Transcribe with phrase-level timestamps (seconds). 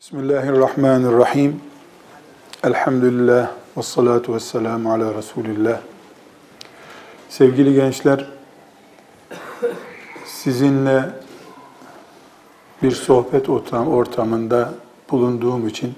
[0.00, 1.60] Bismillahirrahmanirrahim.
[2.64, 5.80] Elhamdülillah ve salatu ve selamu ala Resulillah.
[7.28, 8.28] Sevgili gençler,
[10.24, 11.10] sizinle
[12.82, 14.74] bir sohbet ortamında
[15.10, 15.94] bulunduğum için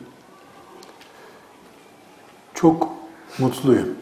[2.55, 2.88] çok
[3.38, 3.96] mutluyum.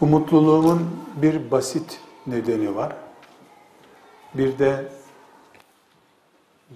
[0.00, 2.96] Bu mutluluğumun bir basit nedeni var.
[4.34, 4.92] Bir de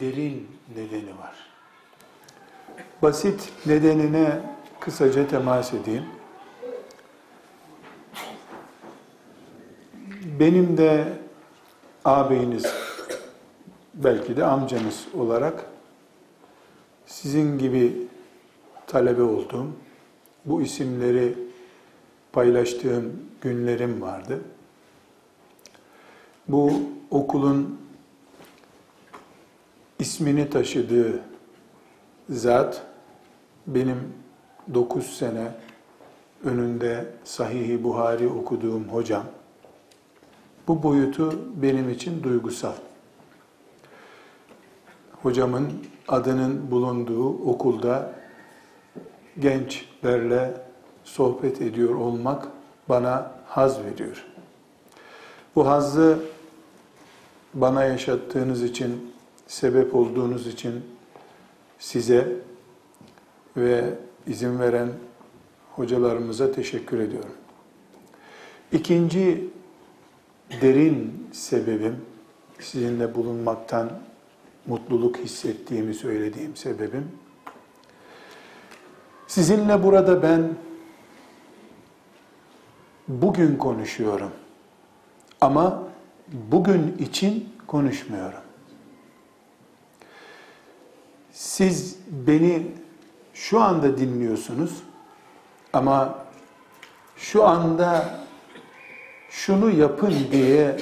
[0.01, 1.48] derin nedeni var.
[3.03, 4.41] Basit nedenine
[4.81, 6.05] kısaca temas edeyim.
[10.41, 11.13] Benim de
[12.05, 12.67] ağabeyiniz,
[13.95, 15.65] belki de amcanız olarak
[17.07, 18.07] sizin gibi
[18.87, 19.67] talebe olduğum,
[20.45, 21.35] bu isimleri
[22.33, 24.41] paylaştığım günlerim vardı.
[26.49, 26.73] Bu
[27.11, 27.81] okulun
[29.99, 31.21] ismini taşıdığı
[32.29, 32.83] zat
[33.67, 34.13] benim
[34.75, 35.53] 9 sene
[36.45, 39.25] önünde Sahih-i Buhari okuduğum hocam.
[40.69, 42.73] Bu boyutu benim için duygusal.
[45.23, 45.73] Hocamın
[46.09, 48.13] adının bulunduğu okulda
[49.39, 50.55] gençlerle
[51.05, 52.49] sohbet ediyor olmak
[52.89, 54.27] bana haz veriyor.
[55.57, 56.19] Bu hazzı
[57.55, 59.15] bana yaşattığınız için,
[59.47, 60.85] sebep olduğunuz için
[61.79, 62.37] size
[63.57, 63.85] ve
[64.27, 64.89] izin veren
[65.77, 67.35] hocalarımıza teşekkür ediyorum.
[68.73, 69.51] İkinci
[70.61, 71.97] derin sebebim,
[72.59, 73.91] sizinle bulunmaktan
[74.67, 77.09] mutluluk hissettiğimi söylediğim sebebim,
[79.27, 80.51] sizinle burada ben
[83.09, 84.31] bugün konuşuyorum.
[85.41, 85.83] Ama
[86.33, 88.48] bugün için konuşmuyorum.
[91.39, 92.67] Siz beni
[93.35, 94.83] şu anda dinliyorsunuz
[95.73, 96.25] ama
[97.17, 98.21] şu anda
[99.31, 100.77] şunu yapın diye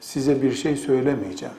[0.00, 1.54] size bir şey söylemeyeceğim.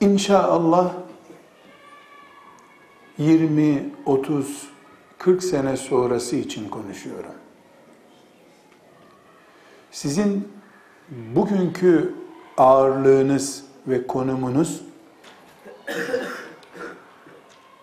[0.00, 0.92] İnşallah
[3.18, 4.68] 20, 30,
[5.18, 7.34] 40 sene sonrası için konuşuyorum.
[9.90, 10.48] Sizin
[11.10, 12.14] bugünkü
[12.56, 14.82] ağırlığınız ve konumunuz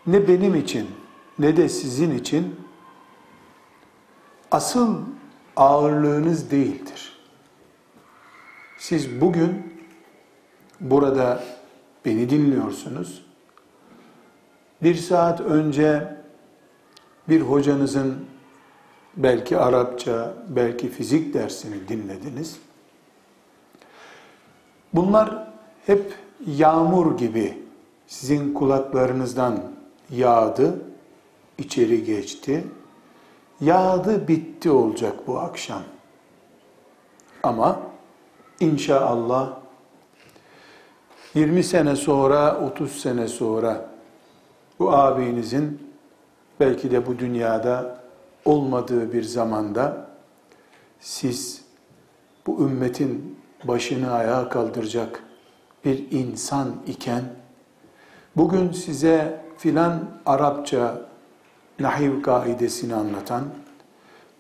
[0.08, 0.90] ne benim için
[1.40, 2.56] ne de sizin için
[4.52, 5.02] asıl
[5.56, 7.20] ağırlığınız değildir.
[8.78, 9.74] Siz bugün
[10.80, 11.44] burada
[12.06, 13.26] beni dinliyorsunuz.
[14.84, 16.18] Bir saat önce
[17.30, 18.26] bir hocanızın
[19.18, 22.60] belki Arapça, belki fizik dersini dinlediniz.
[24.94, 25.53] Bunlar
[25.86, 26.14] hep
[26.46, 27.64] yağmur gibi
[28.08, 29.60] sizin kulaklarınızdan
[30.10, 30.82] yağdı,
[31.58, 32.64] içeri geçti.
[33.62, 35.82] Yağdı bitti olacak bu akşam.
[37.44, 37.80] Ama
[38.60, 39.58] inşallah
[41.34, 43.90] 20 sene sonra, 30 sene sonra
[44.80, 45.94] bu abinizin
[46.60, 48.04] belki de bu dünyada
[48.46, 50.08] olmadığı bir zamanda
[51.00, 51.66] siz
[52.48, 55.24] bu ümmetin başını ayağa kaldıracak
[55.86, 57.24] bir insan iken
[58.36, 61.02] bugün size filan Arapça
[61.80, 63.44] nahiv kaidesini anlatan,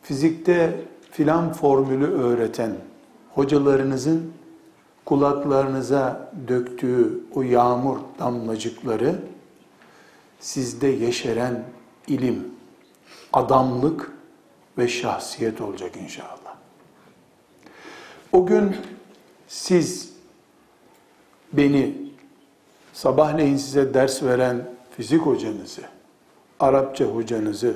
[0.01, 0.79] fizikte
[1.11, 2.71] filan formülü öğreten
[3.33, 4.33] hocalarınızın
[5.05, 9.15] kulaklarınıza döktüğü o yağmur damlacıkları
[10.39, 11.63] sizde yeşeren
[12.07, 12.47] ilim,
[13.33, 14.11] adamlık
[14.77, 16.55] ve şahsiyet olacak inşallah.
[18.31, 18.75] O gün
[19.47, 20.12] siz
[21.53, 21.95] beni
[22.93, 25.81] sabahleyin size ders veren fizik hocanızı,
[26.59, 27.75] Arapça hocanızı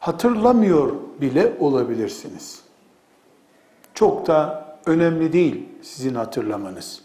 [0.00, 2.62] hatırlamıyor bile olabilirsiniz.
[3.94, 7.02] Çok da önemli değil sizin hatırlamanız.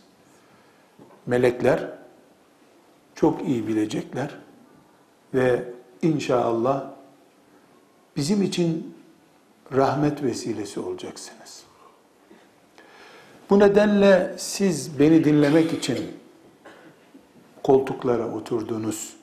[1.26, 1.90] Melekler
[3.16, 4.36] çok iyi bilecekler
[5.34, 5.64] ve
[6.02, 6.84] inşallah
[8.16, 8.96] bizim için
[9.74, 11.65] rahmet vesilesi olacaksınız.
[13.50, 15.98] Bu nedenle siz beni dinlemek için
[17.64, 19.14] koltuklara oturdunuz.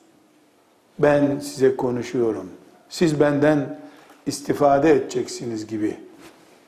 [0.99, 2.49] Ben size konuşuyorum.
[2.89, 3.79] Siz benden
[4.25, 5.97] istifade edeceksiniz gibi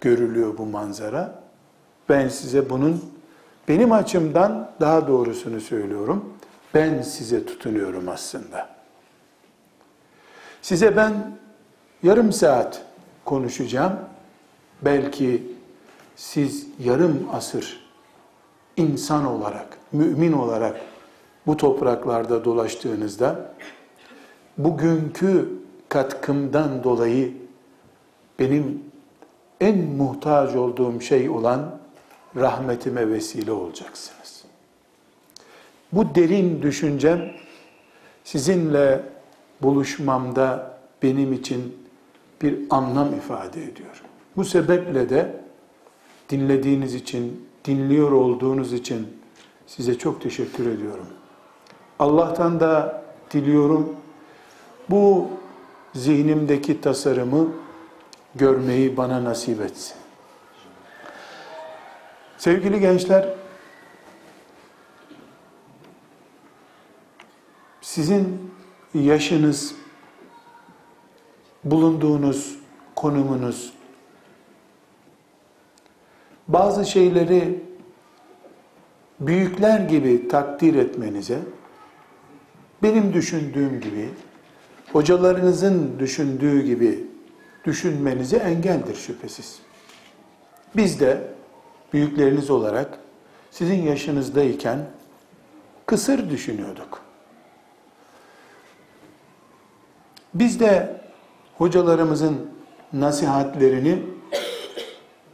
[0.01, 1.43] görülüyor bu manzara.
[2.09, 3.03] Ben size bunun
[3.67, 6.33] benim açımdan daha doğrusunu söylüyorum.
[6.73, 8.69] Ben size tutunuyorum aslında.
[10.61, 11.37] Size ben
[12.03, 12.81] yarım saat
[13.25, 13.99] konuşacağım.
[14.81, 15.54] Belki
[16.15, 17.85] siz yarım asır
[18.77, 20.81] insan olarak, mümin olarak
[21.47, 23.53] bu topraklarda dolaştığınızda
[24.57, 25.49] bugünkü
[25.89, 27.33] katkımdan dolayı
[28.39, 28.83] benim
[29.61, 31.77] en muhtaç olduğum şey olan
[32.35, 34.43] rahmetime vesile olacaksınız.
[35.91, 37.31] Bu derin düşüncem
[38.23, 39.03] sizinle
[39.61, 41.77] buluşmamda benim için
[42.41, 44.01] bir anlam ifade ediyor.
[44.37, 45.44] Bu sebeple de
[46.29, 49.07] dinlediğiniz için, dinliyor olduğunuz için
[49.67, 51.07] size çok teşekkür ediyorum.
[51.99, 53.95] Allah'tan da diliyorum
[54.89, 55.27] bu
[55.93, 57.47] zihnimdeki tasarımı
[58.35, 59.95] görmeyi bana nasip etsin.
[62.37, 63.33] Sevgili gençler,
[67.81, 68.51] sizin
[68.93, 69.75] yaşınız,
[71.63, 72.59] bulunduğunuz
[72.95, 73.73] konumunuz,
[76.47, 77.63] bazı şeyleri
[79.19, 81.39] büyükler gibi takdir etmenize,
[82.83, 84.09] benim düşündüğüm gibi,
[84.93, 87.07] hocalarınızın düşündüğü gibi
[87.65, 89.59] düşünmenize engeldir şüphesiz.
[90.75, 91.21] Biz de
[91.93, 92.99] büyükleriniz olarak
[93.51, 94.79] sizin yaşınızdayken
[95.85, 97.01] kısır düşünüyorduk.
[100.33, 101.01] Biz de
[101.57, 102.49] hocalarımızın
[102.93, 104.03] nasihatlerini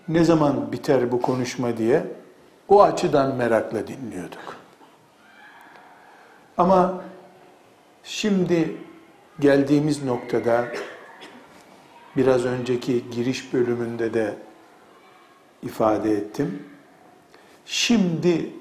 [0.07, 2.07] ne zaman biter bu konuşma diye
[2.67, 4.55] o açıdan merakla dinliyorduk.
[6.57, 7.01] Ama
[8.03, 8.77] şimdi
[9.39, 10.65] geldiğimiz noktada
[12.17, 14.35] biraz önceki giriş bölümünde de
[15.63, 16.63] ifade ettim.
[17.65, 18.53] Şimdi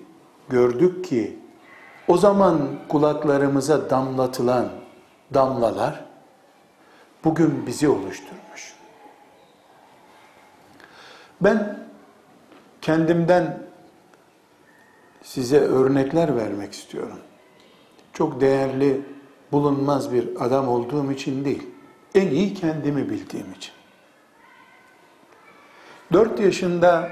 [0.49, 1.39] gördük ki
[2.09, 4.69] o zaman kulaklarımıza damlatılan
[5.35, 6.05] damlalar
[7.25, 8.70] bugün bizi oluşturmuş.
[11.41, 11.79] Ben
[12.83, 13.63] kendimden
[15.23, 17.19] size örnekler vermek istiyorum.
[18.13, 19.01] Çok değerli,
[19.53, 21.67] bulunmaz bir adam olduğum için değil.
[22.15, 23.73] En iyi kendimi bildiğim için.
[26.13, 27.11] Dört yaşında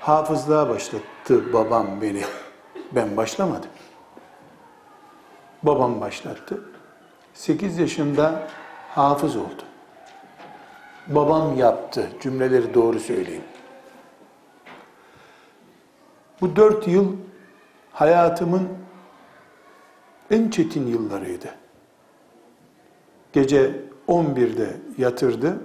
[0.00, 2.22] hafızlığa başlattı babam beni.
[2.92, 3.70] Ben başlamadım.
[5.62, 6.64] Babam başlattı.
[7.34, 8.48] Sekiz yaşında
[8.88, 9.69] hafız oldum.
[11.08, 12.10] Babam yaptı.
[12.20, 13.44] Cümleleri doğru söyleyeyim.
[16.40, 17.16] Bu dört yıl
[17.92, 18.68] hayatımın
[20.30, 21.54] en çetin yıllarıydı.
[23.32, 25.60] Gece 11'de yatırdı.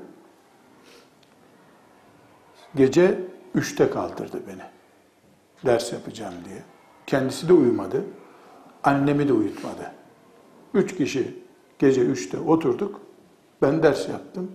[2.76, 3.20] Gece
[3.56, 4.62] 3'te kaldırdı beni.
[5.66, 6.64] Ders yapacağım diye.
[7.08, 8.04] Kendisi de uyumadı.
[8.84, 9.92] Annemi de uyutmadı.
[10.74, 11.40] Üç kişi
[11.80, 13.02] gece 3'te oturduk.
[13.62, 14.52] Ben ders yaptım.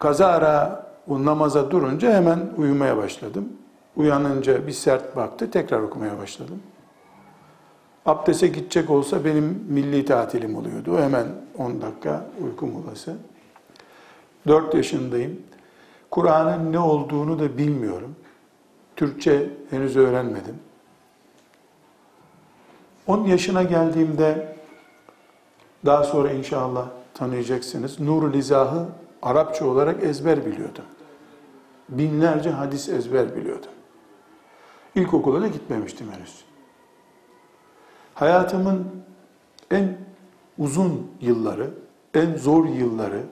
[0.00, 3.48] Kazara o namaza durunca hemen uyumaya başladım.
[3.96, 6.62] Uyanınca bir sert baktı, tekrar okumaya başladım.
[8.06, 10.98] Abdese gidecek olsa benim milli tatilim oluyordu.
[10.98, 11.26] Hemen
[11.58, 13.16] 10 dakika uyku molası.
[14.46, 15.42] 4 yaşındayım.
[16.10, 18.16] Kur'an'ın ne olduğunu da bilmiyorum.
[18.96, 20.58] Türkçe henüz öğrenmedim.
[23.06, 24.56] 10 yaşına geldiğimde
[25.86, 28.00] daha sonra inşallah tanıyacaksınız.
[28.00, 28.86] Nurul İzah'ı
[29.22, 30.84] Arapça olarak ezber biliyordum.
[31.88, 33.70] Binlerce hadis ezber biliyordum.
[34.94, 36.44] İlkokula da gitmemiştim henüz.
[38.14, 38.86] Hayatımın
[39.70, 39.98] en
[40.58, 41.70] uzun yılları,
[42.14, 43.22] en zor yılları,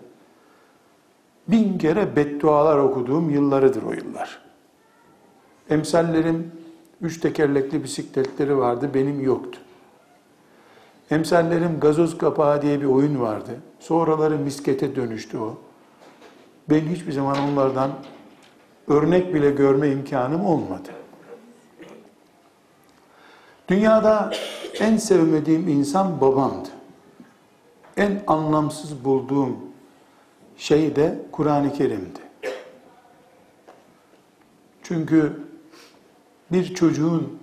[1.49, 4.43] bin kere beddualar okuduğum yıllarıdır o yıllar.
[5.71, 6.53] Emsallerim
[7.01, 9.61] üç tekerlekli bisikletleri vardı, benim yoktu.
[11.11, 13.51] Emsallerim gazoz kapağı diye bir oyun vardı.
[13.81, 15.59] Sonraları miskete dönüştü o.
[16.71, 17.91] Ben hiçbir zaman onlardan
[18.89, 20.89] örnek bile görme imkanım olmadı.
[23.69, 24.33] Dünyada
[24.81, 26.69] en sevmediğim insan babamdı.
[27.97, 29.57] En anlamsız bulduğum
[30.57, 32.21] şey de Kur'an-ı Kerim'di.
[34.83, 35.33] Çünkü
[36.53, 37.39] bir çocuğun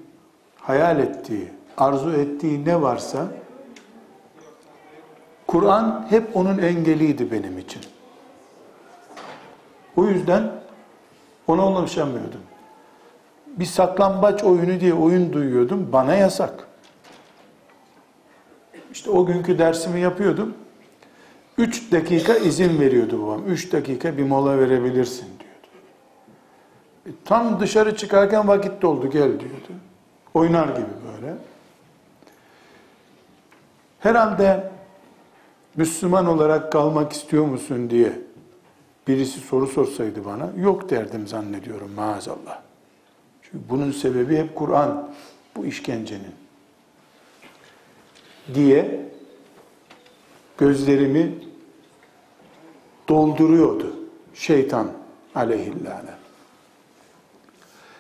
[0.60, 3.28] hayal ettiği, arzu ettiği ne varsa
[5.48, 7.82] Kur'an hep onun engeliydi benim için.
[9.96, 10.52] O yüzden
[11.48, 12.42] ona ulaşamıyordum.
[13.48, 15.90] Bir saklambaç oyunu diye oyun duyuyordum.
[15.94, 16.68] Bana yasak.
[18.92, 20.54] İşte o günkü dersimi yapıyordum.
[21.58, 23.46] Üç dakika izin veriyordu babam.
[23.48, 25.68] Üç dakika bir mola verebilirsin diyordu.
[27.06, 29.72] E, tam dışarı çıkarken vakit doldu gel diyordu.
[30.34, 31.34] Oynar gibi böyle.
[34.00, 34.72] Herhalde
[35.76, 38.25] Müslüman olarak kalmak istiyor musun diye
[39.08, 42.62] birisi soru sorsaydı bana yok derdim zannediyorum maazallah.
[43.54, 45.12] Bunun sebebi hep Kur'an
[45.56, 46.36] bu işkencenin.
[48.54, 49.10] Diye
[50.58, 51.36] gözlerimi
[53.08, 53.96] dolduruyordu
[54.34, 54.92] şeytan
[55.36, 56.14] aleyhillâne.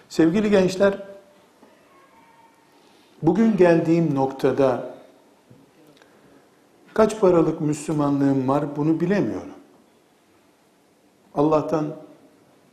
[0.10, 0.98] Sevgili gençler,
[3.22, 4.96] bugün geldiğim noktada
[6.94, 9.55] kaç paralık Müslümanlığım var bunu bilemiyorum.
[11.38, 11.86] Allah'tan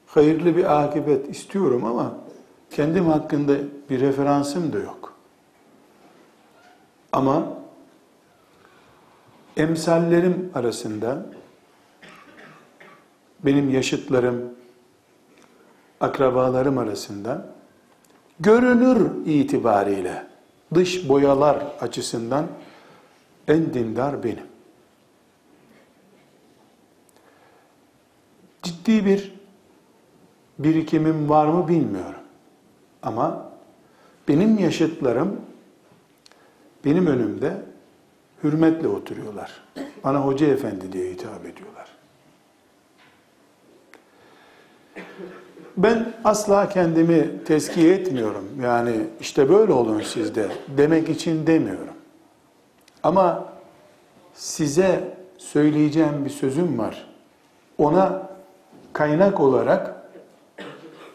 [0.06, 2.14] hayırlı bir akıbet istiyorum ama
[2.70, 3.56] kendim hakkında
[3.90, 5.12] bir referansım da yok.
[7.12, 7.48] Ama
[9.56, 11.26] emsallerim arasında
[13.44, 14.42] benim yaşıtlarım,
[16.00, 17.46] akrabalarım arasında
[18.40, 20.26] görünür itibariyle
[20.74, 22.46] dış boyalar açısından
[23.48, 24.51] en dindar benim.
[28.62, 29.32] Ciddi bir
[30.58, 32.20] birikimim var mı bilmiyorum.
[33.02, 33.52] Ama
[34.28, 35.40] benim yaşıtlarım
[36.84, 37.56] benim önümde
[38.44, 39.62] hürmetle oturuyorlar.
[40.04, 41.88] Bana hoca efendi diye hitap ediyorlar.
[45.76, 48.44] Ben asla kendimi tezkiye etmiyorum.
[48.62, 51.94] Yani işte böyle olun sizde demek için demiyorum.
[53.02, 53.48] Ama
[54.34, 57.08] size söyleyeceğim bir sözüm var.
[57.78, 58.31] Ona
[58.92, 59.94] kaynak olarak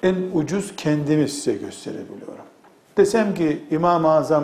[0.03, 2.45] en ucuz kendimi size gösterebiliyorum.
[2.97, 4.43] Desem ki İmam-ı Azam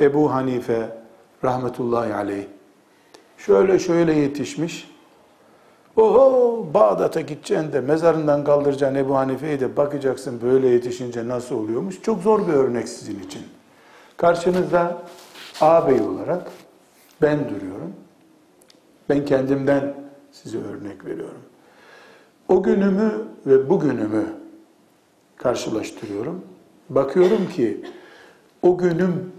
[0.00, 0.98] Ebu Hanife
[1.44, 2.46] rahmetullahi aleyh
[3.38, 4.90] şöyle şöyle yetişmiş.
[5.96, 12.02] Oho Bağdat'a gideceksin de mezarından kaldıracaksın Ebu Hanife'yi de bakacaksın böyle yetişince nasıl oluyormuş.
[12.02, 13.42] Çok zor bir örnek sizin için.
[14.16, 14.98] Karşınızda
[15.60, 16.50] ağabey olarak
[17.22, 17.92] ben duruyorum.
[19.08, 19.94] Ben kendimden
[20.32, 21.42] size örnek veriyorum.
[22.48, 23.12] O günümü
[23.46, 24.26] ve bugünümü
[25.36, 26.44] karşılaştırıyorum.
[26.90, 27.80] Bakıyorum ki
[28.62, 29.32] o günüm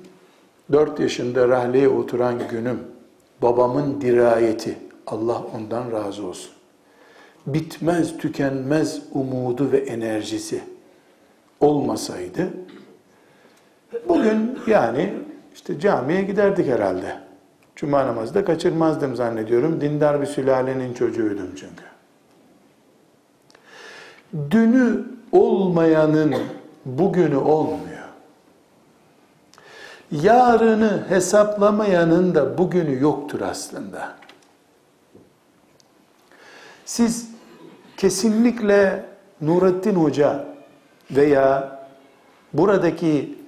[0.71, 2.79] 4 yaşında rahleye oturan günüm
[3.41, 6.51] babamın dirayeti Allah ondan razı olsun.
[7.47, 10.63] Bitmez tükenmez umudu ve enerjisi
[11.59, 12.47] olmasaydı
[14.09, 15.13] bugün yani
[15.53, 17.17] işte camiye giderdik herhalde.
[17.75, 19.81] Cuma namazı da kaçırmazdım zannediyorum.
[19.81, 21.83] Dindar bir sülalenin çocuğuydum çünkü.
[24.33, 26.35] Dünü olmayanın
[26.85, 27.89] bugünü olmuyor.
[30.11, 34.15] Yarını hesaplamayanın da bugünü yoktur aslında.
[36.85, 37.29] Siz
[37.97, 39.05] kesinlikle
[39.41, 40.45] Nurettin Hoca
[41.11, 41.79] veya
[42.53, 43.39] buradaki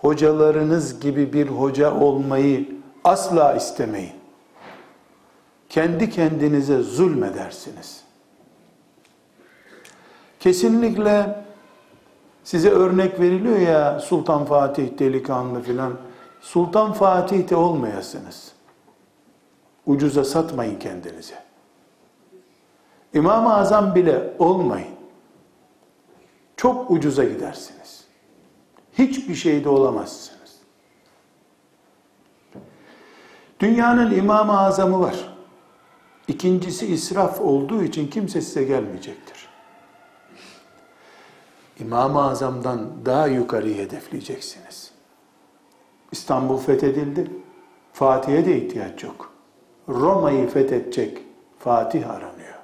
[0.00, 2.68] hocalarınız gibi bir hoca olmayı
[3.04, 4.12] asla istemeyin.
[5.68, 8.05] Kendi kendinize zulmedersiniz.
[10.46, 11.44] Kesinlikle
[12.44, 15.92] size örnek veriliyor ya Sultan Fatih delikanlı filan.
[16.40, 18.52] Sultan Fatih de olmayasınız.
[19.86, 21.34] Ucuza satmayın kendinizi.
[23.14, 24.94] İmam-ı Azam bile olmayın.
[26.56, 28.04] Çok ucuza gidersiniz.
[28.98, 30.56] Hiçbir şeyde olamazsınız.
[33.60, 35.36] Dünyanın İmam-ı Azamı var.
[36.28, 39.55] İkincisi israf olduğu için kimse size gelmeyecektir.
[41.80, 44.90] İmam-ı Azam'dan daha yukarıyı hedefleyeceksiniz.
[46.12, 47.30] İstanbul fethedildi.
[47.92, 49.32] Fatih'e de ihtiyaç yok.
[49.88, 51.18] Roma'yı fethedecek
[51.58, 52.54] Fatih aranıyor.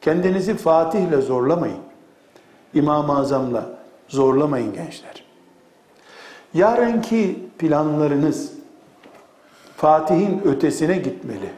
[0.00, 1.80] Kendinizi Fatih'le zorlamayın.
[2.74, 3.66] İmam-ı Azam'la
[4.08, 5.24] zorlamayın gençler.
[6.54, 8.52] Yarınki planlarınız
[9.76, 11.50] Fatih'in ötesine gitmeli.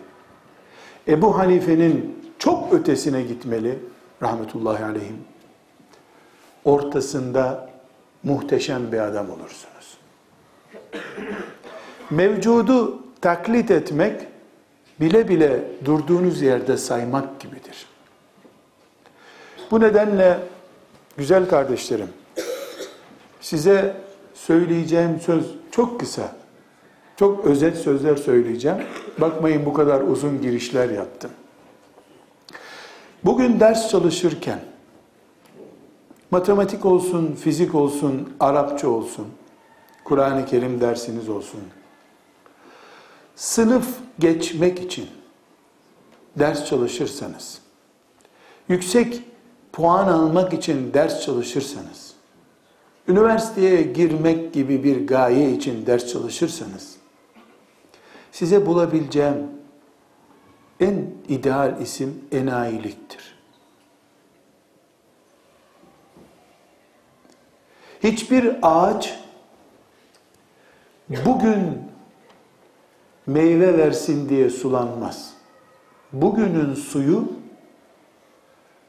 [1.09, 3.78] Ebu Hanife'nin çok ötesine gitmeli
[4.23, 5.31] rahmetullahi aleyhim.
[6.64, 7.71] Ortasında
[8.23, 9.99] muhteşem bir adam olursunuz.
[12.11, 14.26] Mevcudu taklit etmek
[15.00, 17.87] bile bile durduğunuz yerde saymak gibidir.
[19.71, 20.38] Bu nedenle
[21.16, 22.09] güzel kardeşlerim
[23.40, 23.97] size
[24.35, 26.37] söyleyeceğim söz çok kısa.
[27.16, 28.78] Çok özet sözler söyleyeceğim.
[29.19, 31.31] Bakmayın bu kadar uzun girişler yaptım.
[33.25, 34.61] Bugün ders çalışırken
[36.32, 39.26] matematik olsun, fizik olsun, Arapça olsun,
[40.04, 41.60] Kur'an-ı Kerim dersiniz olsun.
[43.36, 43.86] Sınıf
[44.18, 45.06] geçmek için
[46.38, 47.58] ders çalışırsanız,
[48.68, 49.22] yüksek
[49.72, 52.14] puan almak için ders çalışırsanız,
[53.08, 56.96] üniversiteye girmek gibi bir gaye için ders çalışırsanız,
[58.32, 59.46] size bulabileceğim
[60.80, 63.31] en ideal isim enayiliktir.
[68.02, 69.18] Hiçbir ağaç
[71.09, 71.82] bugün
[73.26, 75.35] meyve versin diye sulanmaz.
[76.12, 77.32] Bugünün suyu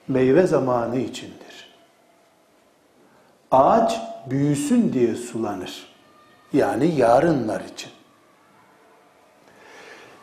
[0.08, 1.74] meyve zamanı içindir.
[3.52, 5.94] Ağaç büyüsün diye sulanır.
[6.54, 7.92] Yani yarınlar için.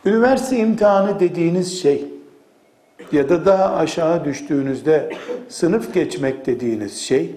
[0.05, 2.09] Üniversite imtihanı dediğiniz şey
[3.13, 5.17] ya da daha aşağı düştüğünüzde
[5.49, 7.37] sınıf geçmek dediğiniz şey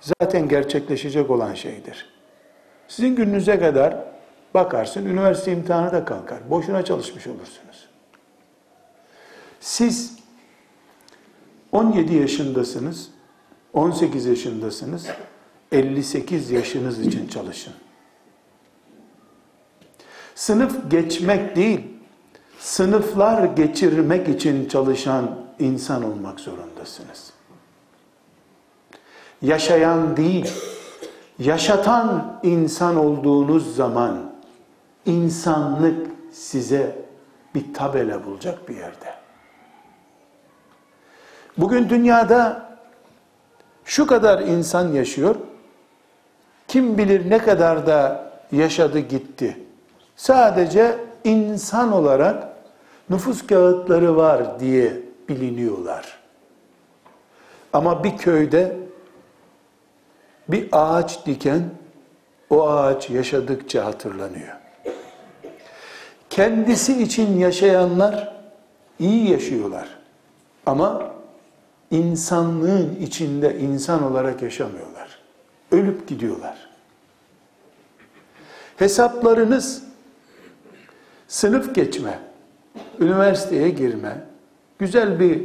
[0.00, 2.06] zaten gerçekleşecek olan şeydir.
[2.88, 3.96] Sizin gününüze kadar
[4.54, 6.50] bakarsın üniversite imtihanı da kalkar.
[6.50, 7.88] Boşuna çalışmış olursunuz.
[9.60, 10.18] Siz
[11.72, 13.08] 17 yaşındasınız,
[13.72, 15.06] 18 yaşındasınız,
[15.72, 17.74] 58 yaşınız için çalışın.
[20.34, 21.80] Sınıf geçmek değil,
[22.58, 27.29] sınıflar geçirmek için çalışan insan olmak zorundasınız.
[29.42, 30.52] Yaşayan değil,
[31.38, 34.32] yaşatan insan olduğunuz zaman
[35.06, 36.96] insanlık size
[37.54, 39.14] bir tabela bulacak bir yerde.
[41.58, 42.70] Bugün dünyada
[43.84, 45.36] şu kadar insan yaşıyor.
[46.68, 49.56] Kim bilir ne kadar da yaşadı gitti.
[50.16, 52.48] Sadece insan olarak
[53.10, 54.92] nüfus kağıtları var diye
[55.28, 56.18] biliniyorlar.
[57.72, 58.76] Ama bir köyde
[60.48, 61.62] bir ağaç diken
[62.50, 64.56] o ağaç yaşadıkça hatırlanıyor.
[66.30, 68.36] Kendisi için yaşayanlar
[68.98, 69.88] iyi yaşıyorlar.
[70.66, 71.12] Ama
[71.90, 75.18] insanlığın içinde insan olarak yaşamıyorlar.
[75.72, 76.70] Ölüp gidiyorlar.
[78.76, 79.82] Hesaplarınız
[81.28, 82.18] sınıf geçme,
[83.00, 84.24] üniversiteye girme,
[84.78, 85.42] güzel bir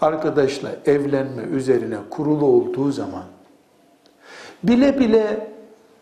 [0.00, 3.24] arkadaşla evlenme üzerine kurulu olduğu zaman
[4.68, 5.50] bile bile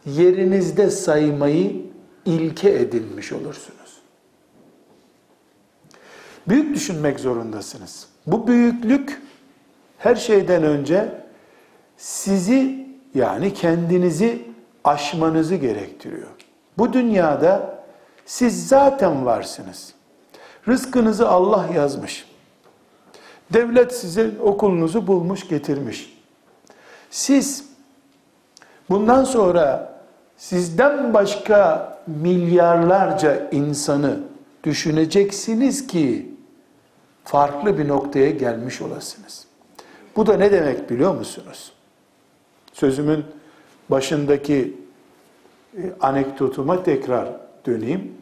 [0.06, 1.82] yerinizde saymayı
[2.24, 3.98] ilke edinmiş olursunuz.
[6.48, 8.06] Büyük düşünmek zorundasınız.
[8.26, 9.22] Bu büyüklük
[9.98, 11.24] her şeyden önce
[11.96, 14.42] sizi yani kendinizi
[14.84, 16.28] aşmanızı gerektiriyor.
[16.78, 17.84] Bu dünyada
[18.26, 19.94] siz zaten varsınız.
[20.68, 22.26] Rızkınızı Allah yazmış.
[23.52, 26.18] Devlet sizin okulunuzu bulmuş getirmiş.
[27.10, 27.73] Siz
[28.90, 29.94] bundan sonra
[30.36, 34.18] sizden başka milyarlarca insanı
[34.64, 36.34] düşüneceksiniz ki
[37.24, 39.46] farklı bir noktaya gelmiş olasınız.
[40.16, 41.72] Bu da ne demek biliyor musunuz?
[42.72, 43.24] Sözümün
[43.90, 44.76] başındaki
[45.76, 47.28] e, anekdotuma tekrar
[47.66, 48.12] döneyim.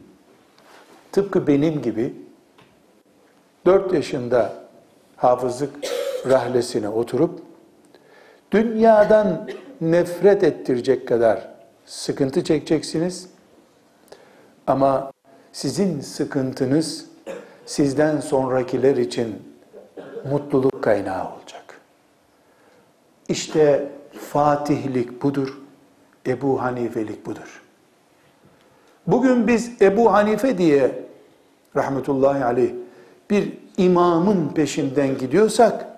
[1.13, 2.15] Tıpkı benim gibi
[3.67, 4.53] 4 yaşında
[5.17, 5.71] hafızlık
[6.27, 7.41] rahlesine oturup
[8.53, 9.49] dünyadan
[9.83, 11.49] nefret ettirecek kadar
[11.87, 13.29] sıkıntı çekeceksiniz.
[14.67, 15.13] Ama
[15.53, 17.07] sizin sıkıntınız
[17.67, 19.43] sizden sonrakiler için
[20.31, 21.81] mutluluk kaynağı olacak.
[23.29, 23.89] İşte
[24.33, 25.59] Fatihlik budur,
[26.27, 27.63] Ebu Hanifelik budur.
[29.07, 31.03] Bugün biz Ebu Hanife diye
[31.77, 32.71] rahmetullahi aleyh
[33.31, 35.92] bir imamın peşinden gidiyorsak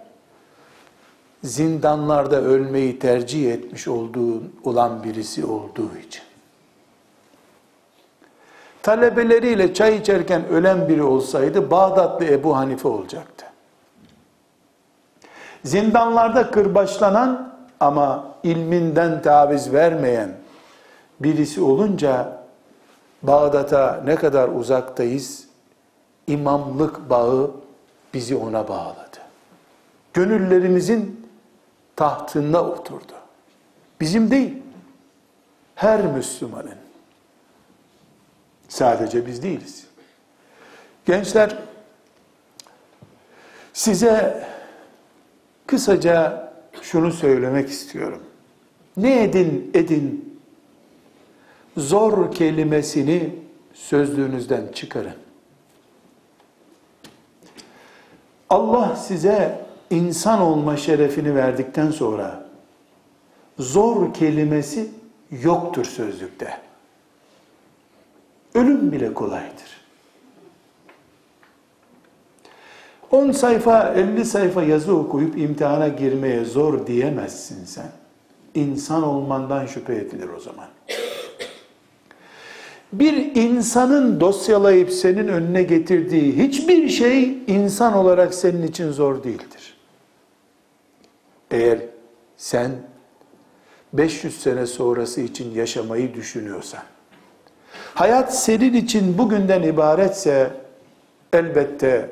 [1.44, 6.22] zindanlarda ölmeyi tercih etmiş olduğu olan birisi olduğu için.
[8.82, 13.46] Talebeleriyle çay içerken ölen biri olsaydı Bağdatlı Ebu Hanife olacaktı.
[15.64, 20.32] Zindanlarda kırbaçlanan ama ilminden taviz vermeyen
[21.20, 22.44] birisi olunca
[23.22, 25.44] Bağdat'a ne kadar uzaktayız,
[26.26, 27.50] imamlık bağı
[28.14, 29.18] bizi ona bağladı.
[30.14, 31.23] Gönüllerimizin
[31.96, 33.12] tahtında oturdu.
[34.00, 34.54] Bizim değil,
[35.74, 36.74] her Müslümanın.
[38.68, 39.86] Sadece biz değiliz.
[41.06, 41.58] Gençler,
[43.72, 44.46] size
[45.66, 46.52] kısaca
[46.82, 48.22] şunu söylemek istiyorum.
[48.96, 50.38] Ne edin edin,
[51.76, 53.34] zor kelimesini
[53.74, 55.14] sözlüğünüzden çıkarın.
[58.50, 59.63] Allah size
[59.94, 62.44] insan olma şerefini verdikten sonra
[63.58, 64.90] zor kelimesi
[65.42, 66.58] yoktur sözlükte.
[68.54, 69.74] Ölüm bile kolaydır.
[73.10, 77.92] 10 sayfa, 50 sayfa yazı okuyup imtihana girmeye zor diyemezsin sen.
[78.54, 80.66] İnsan olmandan şüphe edilir o zaman.
[82.92, 89.63] Bir insanın dosyalayıp senin önüne getirdiği hiçbir şey insan olarak senin için zor değildir.
[91.54, 91.78] Eğer
[92.36, 92.70] sen
[93.92, 96.82] 500 sene sonrası için yaşamayı düşünüyorsan,
[97.94, 100.50] hayat senin için bugünden ibaretse
[101.32, 102.10] elbette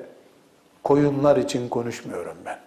[0.85, 2.59] koyunlar için konuşmuyorum ben.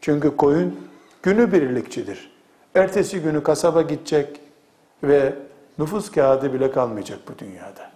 [0.00, 0.88] Çünkü koyun
[1.22, 2.32] günü birlikçidir.
[2.74, 4.40] Ertesi günü kasaba gidecek
[5.04, 5.32] ve
[5.78, 7.90] nüfus kağıdı bile kalmayacak bu dünyada.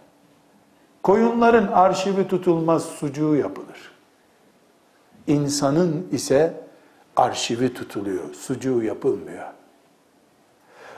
[1.03, 3.93] Koyunların arşivi tutulmaz sucuğu yapılır.
[5.27, 6.66] İnsanın ise
[7.17, 9.45] arşivi tutuluyor, sucuğu yapılmıyor.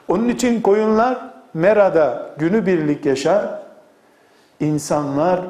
[0.09, 1.19] Onun için koyunlar
[1.55, 3.63] merada günübirlik yaşar,
[4.61, 5.41] insanlar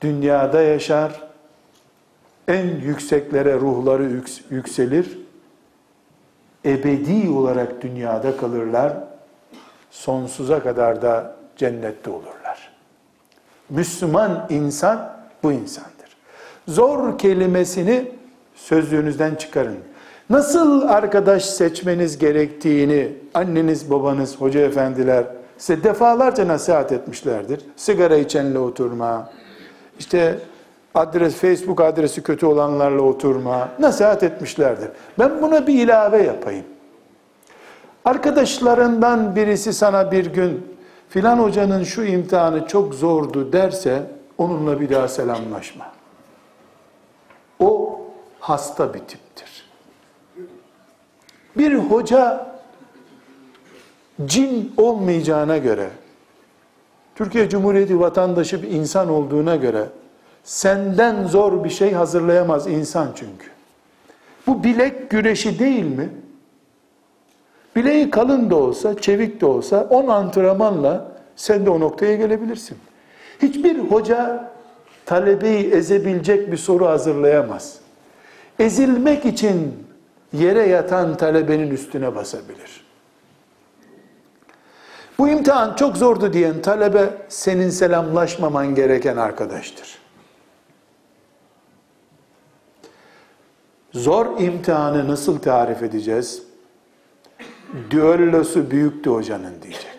[0.00, 1.22] dünyada yaşar,
[2.48, 5.18] en yükseklere ruhları yükselir,
[6.64, 8.92] ebedi olarak dünyada kalırlar,
[9.90, 12.72] sonsuza kadar da cennette olurlar.
[13.70, 16.16] Müslüman insan bu insandır.
[16.68, 18.12] Zor kelimesini
[18.54, 19.78] sözlüğünüzden çıkarın.
[20.30, 25.24] Nasıl arkadaş seçmeniz gerektiğini anneniz, babanız, hoca efendiler
[25.58, 27.60] size defalarca nasihat etmişlerdir.
[27.76, 29.30] Sigara içenle oturma,
[29.98, 30.38] işte
[30.94, 34.88] adres, Facebook adresi kötü olanlarla oturma, nasihat etmişlerdir.
[35.18, 36.64] Ben buna bir ilave yapayım.
[38.04, 40.76] Arkadaşlarından birisi sana bir gün
[41.08, 44.02] filan hocanın şu imtihanı çok zordu derse
[44.38, 45.84] onunla bir daha selamlaşma.
[47.60, 48.00] O
[48.40, 49.21] hasta bir tiptir.
[51.58, 52.46] Bir hoca
[54.26, 55.88] cin olmayacağına göre,
[57.14, 59.86] Türkiye Cumhuriyeti vatandaşı bir insan olduğuna göre,
[60.44, 63.46] senden zor bir şey hazırlayamaz insan çünkü.
[64.46, 66.08] Bu bilek güreşi değil mi?
[67.76, 72.78] Bileği kalın da olsa, çevik de olsa, on antrenmanla sen de o noktaya gelebilirsin.
[73.42, 74.50] Hiçbir hoca
[75.06, 77.78] talebeyi ezebilecek bir soru hazırlayamaz.
[78.58, 79.74] Ezilmek için
[80.32, 82.84] yere yatan talebenin üstüne basabilir.
[85.18, 89.98] Bu imtihan çok zordu diyen talebe senin selamlaşmaman gereken arkadaştır.
[93.92, 96.42] Zor imtihanı nasıl tarif edeceğiz?
[97.90, 99.98] Düellosu büyüktü hocanın diyecek.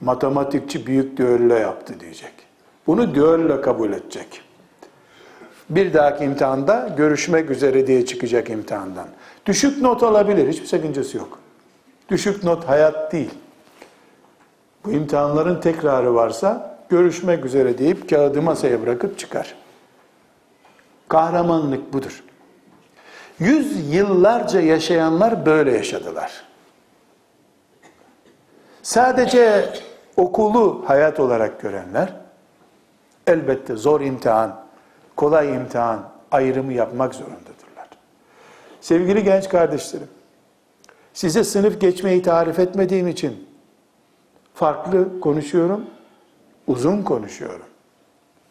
[0.00, 2.32] Matematikçi büyük düello yaptı diyecek.
[2.86, 4.43] Bunu düello kabul edecek.
[5.70, 9.06] Bir dahaki imtihanda görüşmek üzere diye çıkacak imtihandan.
[9.46, 11.38] Düşük not alabilir, hiçbir sakıncası yok.
[12.08, 13.30] Düşük not hayat değil.
[14.84, 19.54] Bu imtihanların tekrarı varsa görüşmek üzere deyip kağıdı masaya bırakıp çıkar.
[21.08, 22.24] Kahramanlık budur.
[23.38, 26.44] Yüz yıllarca yaşayanlar böyle yaşadılar.
[28.82, 29.68] Sadece
[30.16, 32.12] okulu hayat olarak görenler,
[33.26, 34.63] elbette zor imtihan,
[35.16, 37.88] kolay imtihan ayrımı yapmak zorundadırlar.
[38.80, 40.08] Sevgili genç kardeşlerim,
[41.12, 43.48] size sınıf geçmeyi tarif etmediğim için
[44.54, 45.84] farklı konuşuyorum,
[46.66, 47.66] uzun konuşuyorum.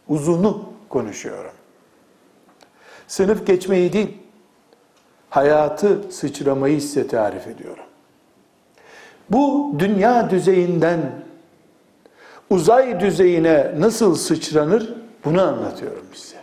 [0.08, 1.52] Uzunu konuşuyorum.
[3.08, 4.18] Sınıf geçmeyi değil,
[5.30, 7.84] hayatı sıçramayı size tarif ediyorum.
[9.30, 11.12] Bu dünya düzeyinden
[12.50, 14.94] uzay düzeyine nasıl sıçranır
[15.26, 16.43] bunu anlatıyorum size.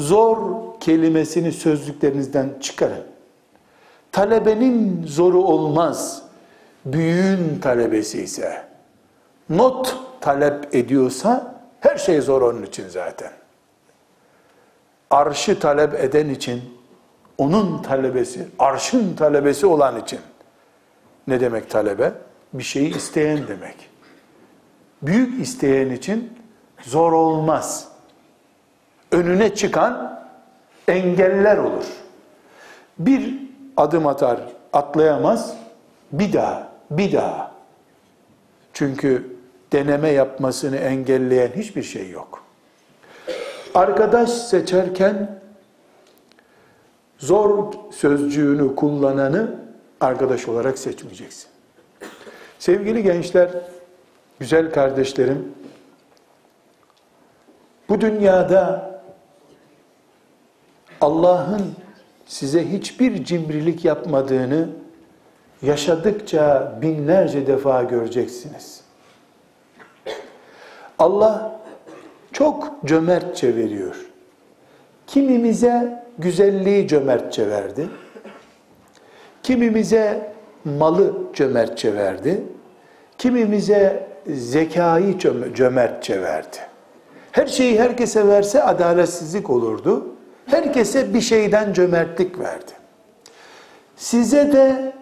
[0.00, 0.38] Zor
[0.80, 3.04] kelimesini sözlüklerinizden çıkarın.
[4.12, 6.22] Talebenin zoru olmaz.
[6.84, 8.62] Büyüğün talebesi ise
[9.50, 13.30] not talep ediyorsa her şey zor onun için zaten.
[15.10, 16.62] Arşı talep eden için
[17.38, 20.20] onun talebesi, arşın talebesi olan için
[21.26, 22.12] ne demek talebe?
[22.52, 23.76] Bir şeyi isteyen demek.
[25.02, 26.32] Büyük isteyen için
[26.82, 27.88] zor olmaz.
[29.12, 30.20] Önüne çıkan
[30.88, 31.84] engeller olur.
[32.98, 33.34] Bir
[33.76, 34.40] adım atar,
[34.72, 35.56] atlayamaz.
[36.12, 37.52] Bir daha, bir daha.
[38.72, 39.36] Çünkü
[39.72, 42.44] deneme yapmasını engelleyen hiçbir şey yok.
[43.74, 45.40] Arkadaş seçerken
[47.18, 49.54] zor sözcüğünü kullananı
[50.00, 51.48] arkadaş olarak seçmeyeceksin.
[52.58, 53.50] Sevgili gençler,
[54.40, 55.54] güzel kardeşlerim,
[57.88, 58.89] bu dünyada
[61.00, 61.62] Allah'ın
[62.26, 64.68] size hiçbir cimrilik yapmadığını
[65.62, 68.80] yaşadıkça binlerce defa göreceksiniz.
[70.98, 71.60] Allah
[72.32, 74.06] çok cömertçe veriyor.
[75.06, 77.88] Kimimize güzelliği cömertçe verdi.
[79.42, 80.32] Kimimize
[80.64, 82.42] malı cömertçe verdi.
[83.18, 85.18] Kimimize zekayı
[85.54, 86.58] cömertçe verdi.
[87.32, 90.06] Her şeyi herkese verse adaletsizlik olurdu.
[90.50, 92.72] Herkese bir şeyden cömertlik verdi.
[93.96, 94.92] Size de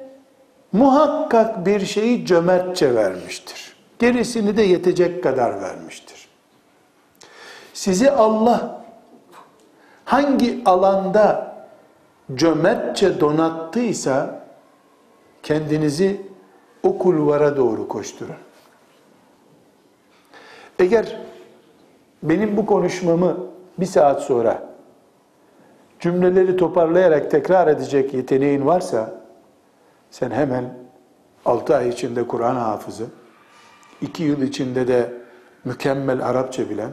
[0.72, 3.76] muhakkak bir şeyi cömertçe vermiştir.
[3.98, 6.28] Gerisini de yetecek kadar vermiştir.
[7.74, 8.84] Sizi Allah
[10.04, 11.56] hangi alanda
[12.34, 14.40] cömertçe donattıysa
[15.42, 16.20] kendinizi
[16.82, 18.36] o kulvara doğru koşturun.
[20.78, 21.16] Eğer
[22.22, 23.36] benim bu konuşmamı
[23.78, 24.67] bir saat sonra
[26.00, 29.20] cümleleri toparlayarak tekrar edecek yeteneğin varsa
[30.10, 30.74] sen hemen
[31.44, 33.06] 6 ay içinde Kur'an hafızı,
[34.00, 35.12] 2 yıl içinde de
[35.64, 36.90] mükemmel Arapça bilen,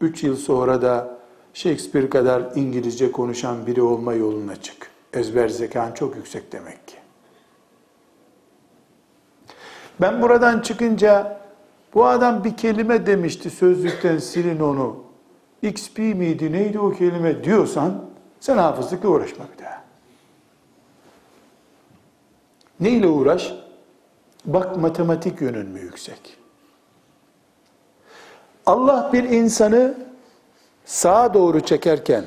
[0.00, 1.18] 3 yıl sonra da
[1.54, 4.90] Shakespeare kadar İngilizce konuşan biri olma yoluna çık.
[5.12, 6.96] Ezber zekan çok yüksek demek ki.
[10.00, 11.40] Ben buradan çıkınca
[11.94, 15.04] bu adam bir kelime demişti sözlükten silin onu.
[15.62, 18.13] XP miydi neydi o kelime diyorsan
[18.44, 19.84] sen hafızlıkla uğraşma bir daha.
[22.80, 23.54] Neyle uğraş?
[24.44, 26.36] Bak matematik yönün mü yüksek?
[28.66, 29.94] Allah bir insanı
[30.84, 32.24] sağa doğru çekerken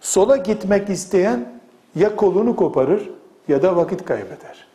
[0.00, 1.60] sola gitmek isteyen
[1.94, 3.10] ya kolunu koparır
[3.48, 4.66] ya da vakit kaybeder.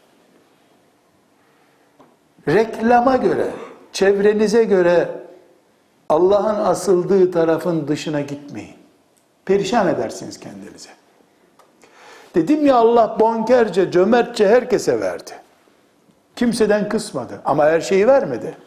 [2.47, 3.51] Reklama göre,
[3.93, 5.09] çevrenize göre
[6.09, 8.82] Allah'ın asıldığı tarafın dışına gitmeyin.
[9.45, 10.89] Perişan edersiniz kendinize.
[12.35, 15.31] Dedim ya Allah bonkerce, cömertçe herkese verdi.
[16.35, 18.57] Kimseden kısmadı ama her şeyi vermedi.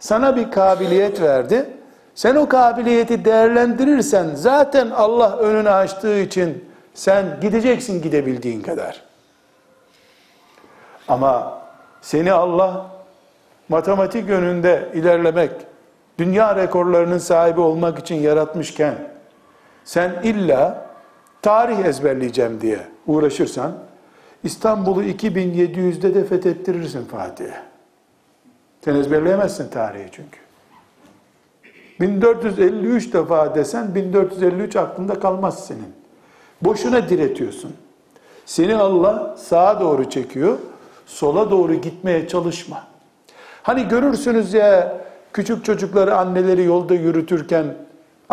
[0.00, 1.70] Sana bir kabiliyet verdi.
[2.14, 9.02] Sen o kabiliyeti değerlendirirsen zaten Allah önünü açtığı için sen gideceksin gidebildiğin kadar.
[11.08, 11.62] Ama
[12.02, 12.86] seni Allah
[13.68, 15.50] matematik yönünde ilerlemek,
[16.18, 19.13] dünya rekorlarının sahibi olmak için yaratmışken
[19.84, 20.86] sen illa
[21.42, 23.72] tarih ezberleyeceğim diye uğraşırsan
[24.44, 27.54] İstanbul'u 2700'de de fethettirirsin Fatih'e.
[28.84, 30.38] Sen ezberleyemezsin tarihi çünkü.
[32.00, 35.94] 1453 defa desen 1453 aklında kalmaz senin.
[36.62, 37.74] Boşuna diretiyorsun.
[38.46, 40.58] Seni Allah sağa doğru çekiyor.
[41.06, 42.84] Sola doğru gitmeye çalışma.
[43.62, 44.98] Hani görürsünüz ya
[45.32, 47.74] küçük çocukları anneleri yolda yürütürken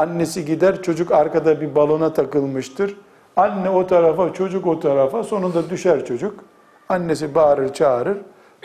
[0.01, 2.95] annesi gider çocuk arkada bir balona takılmıştır.
[3.35, 6.43] Anne o tarafa çocuk o tarafa sonunda düşer çocuk.
[6.89, 8.17] Annesi bağırır çağırır.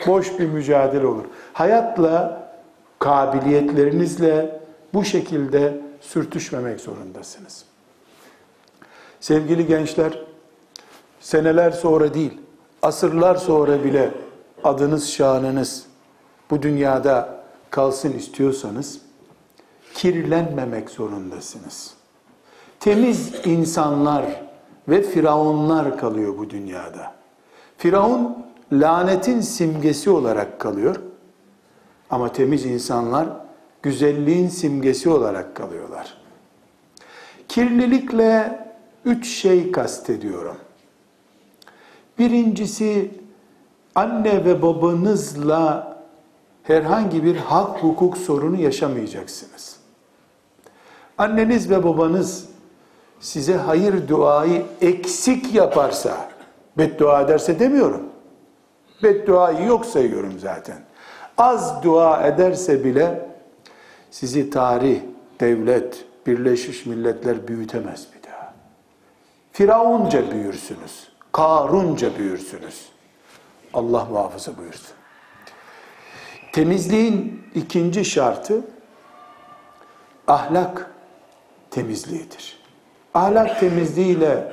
[0.07, 1.23] Boş bir mücadele olur.
[1.53, 2.47] Hayatla
[2.99, 4.59] kabiliyetlerinizle
[4.93, 7.65] bu şekilde sürtüşmemek zorundasınız.
[9.19, 10.21] Sevgili gençler,
[11.19, 12.41] seneler sonra değil,
[12.81, 14.11] asırlar sonra bile
[14.63, 15.85] adınız, şanınız
[16.49, 17.29] bu dünyada
[17.69, 19.06] kalsın istiyorsanız,
[19.97, 21.93] kirlenmemek zorundasınız.
[22.79, 24.43] Temiz insanlar
[24.87, 27.13] ve firavunlar kalıyor bu dünyada.
[27.77, 30.95] Firavun lanetin simgesi olarak kalıyor.
[32.09, 33.27] Ama temiz insanlar
[33.81, 36.17] güzelliğin simgesi olarak kalıyorlar.
[37.47, 38.59] Kirlilikle
[39.05, 40.57] üç şey kastediyorum.
[42.19, 43.11] Birincisi
[43.95, 45.97] anne ve babanızla
[46.63, 49.76] herhangi bir hak hukuk sorunu yaşamayacaksınız.
[51.17, 52.49] Anneniz ve babanız
[53.19, 56.29] size hayır duayı eksik yaparsa,
[56.77, 58.03] beddua ederse demiyorum.
[59.03, 60.77] Bedduayı yok sayıyorum zaten.
[61.37, 63.29] Az dua ederse bile
[64.11, 65.01] sizi tarih,
[65.39, 68.53] devlet, Birleşmiş Milletler büyütemez bir daha.
[69.51, 71.09] Firavunca büyürsünüz.
[71.31, 72.89] Karunca büyürsünüz.
[73.73, 74.95] Allah muhafaza buyursun.
[76.51, 78.61] Temizliğin ikinci şartı
[80.27, 80.91] ahlak
[81.77, 82.59] temizliğidir.
[83.13, 84.51] Ahlak temizliğiyle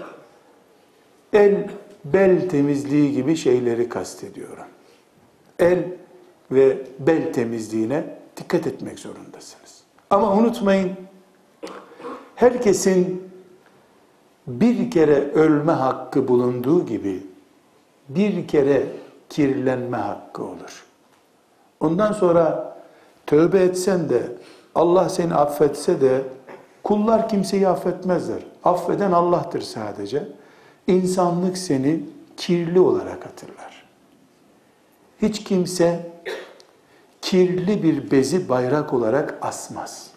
[1.32, 1.68] el,
[2.04, 4.66] bel temizliği gibi şeyleri kastediyorum.
[5.58, 5.84] El
[6.50, 8.04] ve bel temizliğine
[8.36, 9.82] dikkat etmek zorundasınız.
[10.10, 10.90] Ama unutmayın,
[12.34, 13.30] herkesin
[14.46, 17.22] bir kere ölme hakkı bulunduğu gibi
[18.08, 18.86] bir kere
[19.28, 20.84] kirlenme hakkı olur.
[21.80, 22.76] Ondan sonra
[23.26, 24.22] tövbe etsen de
[24.74, 26.22] Allah seni affetse de
[26.84, 28.42] kullar kimseyi affetmezler.
[28.64, 30.28] Affeden Allah'tır sadece.
[30.86, 32.00] İnsanlık seni
[32.36, 33.84] kirli olarak hatırlar.
[35.22, 36.10] Hiç kimse
[37.22, 40.10] kirli bir bezi bayrak olarak asmaz.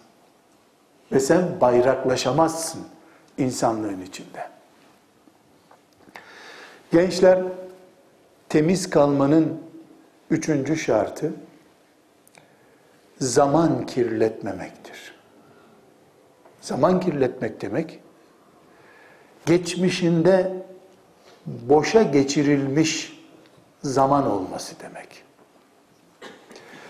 [1.12, 2.82] Ve sen bayraklaşamazsın
[3.38, 4.50] insanlığın içinde.
[6.92, 7.44] Gençler,
[8.50, 9.62] temiz kalmanın
[10.30, 11.34] üçüncü şartı,
[13.20, 15.17] zaman kirletmemektir.
[16.68, 18.00] Zaman kirletmek demek,
[19.46, 20.66] geçmişinde
[21.46, 23.20] boşa geçirilmiş
[23.84, 25.24] zaman olması demek.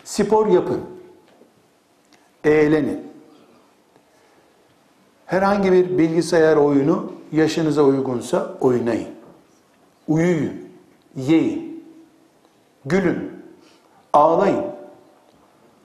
[0.04, 0.82] Spor yapın.
[2.44, 3.12] Eğlenin.
[5.26, 9.16] Herhangi bir bilgisayar oyunu yaşınıza uygunsa oynayın.
[10.08, 10.70] Uyuyun,
[11.16, 11.84] yiyin,
[12.86, 13.32] gülün,
[14.14, 14.66] ağlayın.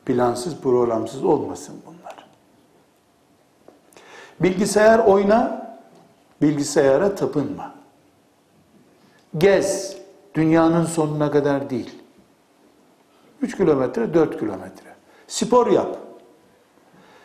[0.07, 2.02] Plansız, programsız olmasın bunlar.
[4.40, 5.66] Bilgisayar oyna,
[6.42, 7.75] bilgisayara tapınma.
[9.38, 9.97] Gez,
[10.35, 11.99] dünyanın sonuna kadar değil.
[13.42, 14.95] 3 kilometre, 4 kilometre.
[15.27, 15.99] Spor yap.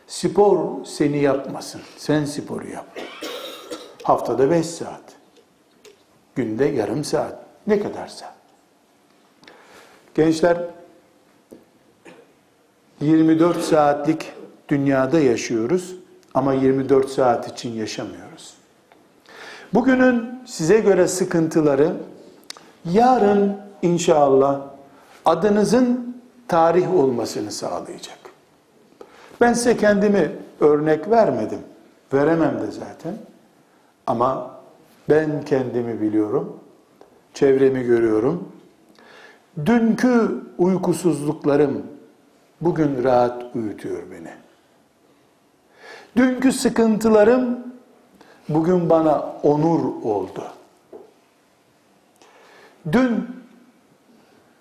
[0.07, 1.81] Spor seni yapmasın.
[1.97, 2.85] Sen sporu yap.
[4.03, 5.03] Haftada 5 saat.
[6.35, 7.35] Günde yarım saat.
[7.67, 8.33] Ne kadarsa.
[10.15, 10.57] Gençler
[13.01, 14.33] 24 saatlik
[14.69, 15.95] dünyada yaşıyoruz
[16.37, 18.53] ama 24 saat için yaşamıyoruz.
[19.73, 21.93] Bugünün size göre sıkıntıları
[22.85, 24.61] yarın inşallah
[25.25, 28.17] adınızın tarih olmasını sağlayacak.
[29.41, 31.59] Ben size kendimi örnek vermedim.
[32.13, 33.13] Veremem de zaten.
[34.07, 34.51] Ama
[35.09, 36.59] ben kendimi biliyorum.
[37.33, 38.51] Çevremi görüyorum.
[39.65, 41.83] Dünkü uykusuzluklarım
[42.61, 44.46] bugün rahat uyutuyor beni.
[46.17, 47.59] Dünkü sıkıntılarım
[48.49, 50.43] bugün bana onur oldu.
[52.91, 53.27] Dün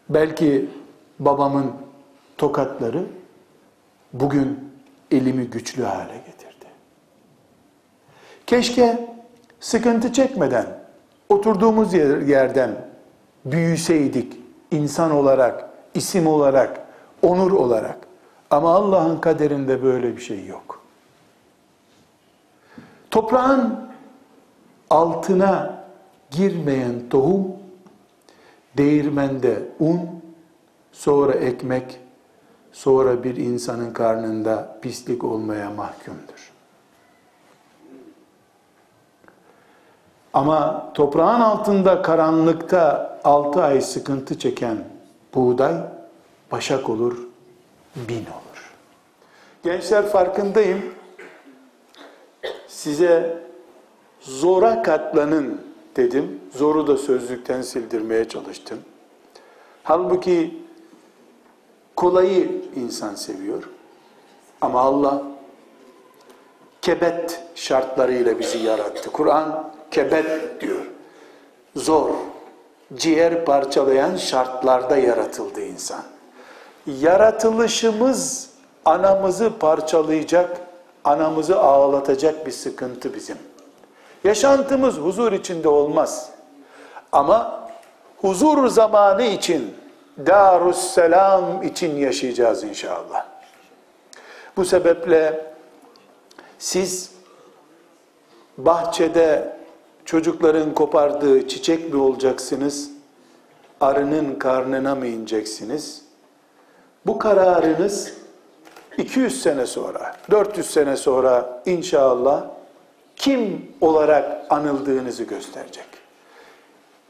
[0.09, 0.71] belki
[1.19, 1.73] babamın
[2.39, 3.07] tokatları
[4.13, 4.71] bugün
[5.11, 6.67] elimi güçlü hale getirdi.
[8.47, 9.09] Keşke
[9.61, 10.67] sıkıntı çekmeden
[11.29, 11.95] oturduğumuz
[12.29, 12.71] yerden
[13.45, 14.37] büyüseydik
[14.71, 16.81] insan olarak, isim olarak,
[17.23, 17.99] onur olarak.
[18.51, 20.76] Ama Allah'ın kaderinde böyle bir şey yok.
[23.17, 23.91] Toprağın
[24.91, 25.85] altına
[26.31, 27.47] girmeyen tohum,
[28.77, 30.01] değirmende un,
[30.93, 32.01] sonra ekmek,
[32.73, 36.53] sonra bir insanın karnında pislik olmaya mahkumdur.
[40.33, 44.77] Ama toprağın altında karanlıkta altı ay sıkıntı çeken
[45.35, 45.75] buğday
[46.53, 47.19] başak olur,
[47.97, 48.75] bin olur.
[49.63, 50.96] Gençler farkındayım.
[52.69, 53.39] Size
[54.21, 55.61] zora katlanın
[55.97, 56.41] dedim.
[56.55, 58.79] Zoru da sözlükten sildirmeye çalıştım.
[59.83, 60.63] Halbuki
[61.97, 63.69] kolayı insan seviyor.
[64.61, 65.23] Ama Allah
[66.83, 69.11] kebet şartlarıyla bizi yarattı.
[69.13, 70.87] Kur'an kebet diyor.
[71.77, 72.11] Zor,
[72.95, 76.03] ciğer parçalayan şartlarda yaratıldı insan.
[76.87, 78.51] Yaratılışımız
[78.85, 80.61] anamızı parçalayacak,
[81.07, 83.39] anamızı ağlatacak bir sıkıntı bizim.
[84.25, 86.31] Yaşantımız huzur içinde olmaz.
[87.13, 87.69] Ama
[88.21, 89.75] huzur zamanı için,
[90.27, 93.27] Darusselam için yaşayacağız inşallah.
[94.57, 95.53] Bu sebeple
[96.59, 97.11] siz
[98.59, 99.57] bahçede
[100.05, 102.91] çocukların kopardığı çiçek mi olacaksınız?
[103.81, 106.03] Arının karnına mı ineceksiniz?
[107.07, 108.13] Bu kararınız
[108.99, 112.47] 200 sene sonra, 400 sene sonra inşallah
[113.17, 115.87] kim olarak anıldığınızı gösterecek.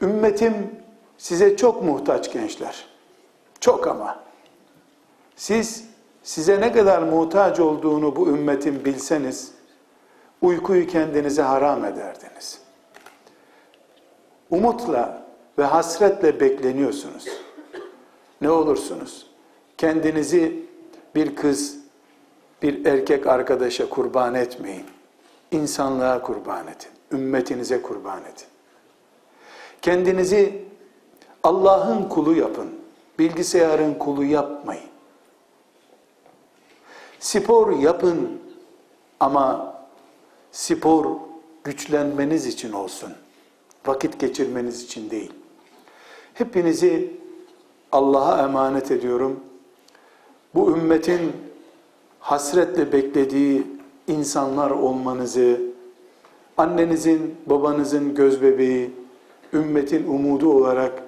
[0.01, 0.71] Ümmetim
[1.17, 2.85] size çok muhtaç gençler.
[3.59, 4.19] Çok ama.
[5.35, 5.85] Siz
[6.23, 9.51] size ne kadar muhtaç olduğunu bu ümmetin bilseniz
[10.41, 12.61] uykuyu kendinize haram ederdiniz.
[14.49, 15.23] Umutla
[15.57, 17.27] ve hasretle bekleniyorsunuz.
[18.41, 19.27] Ne olursunuz?
[19.77, 20.66] Kendinizi
[21.17, 21.77] bir kız,
[22.61, 24.85] bir erkek arkadaşa kurban etmeyin.
[25.51, 27.17] İnsanlığa kurban edin.
[27.17, 28.47] Ümmetinize kurban edin.
[29.81, 30.65] Kendinizi
[31.43, 32.69] Allah'ın kulu yapın.
[33.19, 34.89] Bilgisayarın kulu yapmayın.
[37.19, 38.41] Spor yapın
[39.19, 39.75] ama
[40.51, 41.15] spor
[41.63, 43.13] güçlenmeniz için olsun.
[43.85, 45.33] Vakit geçirmeniz için değil.
[46.33, 47.13] Hepinizi
[47.91, 49.39] Allah'a emanet ediyorum.
[50.55, 51.31] Bu ümmetin
[52.19, 53.63] hasretle beklediği
[54.07, 55.61] insanlar olmanızı,
[56.57, 58.91] annenizin, babanızın göz bebeği,
[59.53, 61.03] ümmetin umudu olarak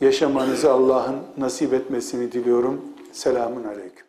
[0.00, 2.80] yaşamanızı Allah'ın nasip etmesini diliyorum.
[3.12, 4.05] Selamun Aleyküm.